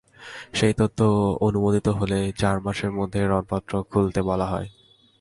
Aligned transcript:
সেই 0.53 0.73
তথ্য 0.73 0.99
অনুমোদিত 1.41 1.87
হলে 1.89 2.19
চার 2.37 2.57
মাসের 2.61 2.91
মধ্যে 2.91 3.19
ঋণপত্র 3.27 3.73
খুলতে 3.83 4.19
বলা 4.21 4.45
হয়। 4.45 4.67